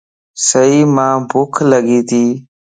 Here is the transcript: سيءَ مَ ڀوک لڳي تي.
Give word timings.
سيءَ 0.47 0.81
مَ 0.95 0.97
ڀوک 1.29 1.53
لڳي 1.71 1.99
تي. 2.09 2.23